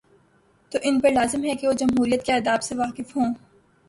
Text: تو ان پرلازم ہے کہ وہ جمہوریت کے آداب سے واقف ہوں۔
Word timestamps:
تو 0.71 0.79
ان 0.81 0.99
پرلازم 0.99 1.43
ہے 1.43 1.55
کہ 1.55 1.67
وہ 1.67 1.73
جمہوریت 1.73 2.23
کے 2.23 2.33
آداب 2.33 2.63
سے 2.63 2.75
واقف 2.75 3.15
ہوں۔ 3.17 3.33